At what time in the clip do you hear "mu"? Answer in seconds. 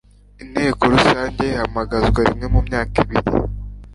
2.53-2.59